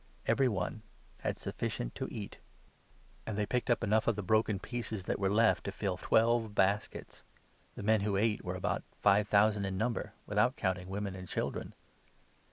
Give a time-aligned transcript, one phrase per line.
[0.25, 0.81] Every one
[1.19, 2.39] had sufficient to eat,
[3.27, 3.99] and they picked up MATTHEW, 14 15.
[3.99, 7.23] .69 enough of the broken pieces that were left to fill twelve baskets.
[7.75, 11.27] The men who ate were about five thousand in 21 number, without counting women and
[11.27, 11.75] children.